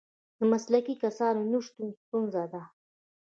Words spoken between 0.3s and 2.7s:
د مسلکي کسانو نشتون ستونزه ده.